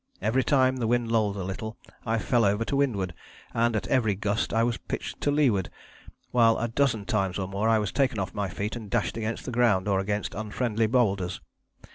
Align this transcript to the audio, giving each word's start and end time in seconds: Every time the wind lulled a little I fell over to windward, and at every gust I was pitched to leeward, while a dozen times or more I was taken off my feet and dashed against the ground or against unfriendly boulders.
Every 0.19 0.43
time 0.43 0.77
the 0.77 0.87
wind 0.87 1.11
lulled 1.11 1.35
a 1.37 1.43
little 1.43 1.77
I 2.07 2.17
fell 2.17 2.43
over 2.43 2.65
to 2.65 2.75
windward, 2.75 3.13
and 3.53 3.75
at 3.75 3.85
every 3.87 4.15
gust 4.15 4.51
I 4.51 4.63
was 4.63 4.77
pitched 4.79 5.21
to 5.21 5.29
leeward, 5.29 5.69
while 6.31 6.57
a 6.57 6.67
dozen 6.67 7.05
times 7.05 7.37
or 7.37 7.47
more 7.47 7.69
I 7.69 7.77
was 7.77 7.91
taken 7.91 8.17
off 8.17 8.33
my 8.33 8.49
feet 8.49 8.75
and 8.75 8.89
dashed 8.89 9.15
against 9.15 9.45
the 9.45 9.51
ground 9.51 9.87
or 9.87 9.99
against 9.99 10.33
unfriendly 10.33 10.87
boulders. 10.87 11.39